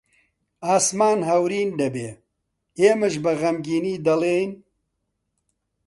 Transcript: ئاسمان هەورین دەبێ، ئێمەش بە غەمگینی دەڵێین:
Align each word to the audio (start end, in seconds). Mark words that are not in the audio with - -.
ئاسمان 0.69 1.17
هەورین 1.29 1.69
دەبێ، 1.79 2.09
ئێمەش 2.79 3.15
بە 3.23 3.31
غەمگینی 3.41 4.01
دەڵێین: 4.07 4.51